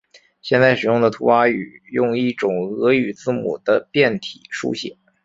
[0.41, 4.97] 现在使用的图瓦语用一种俄语字母的变体书写。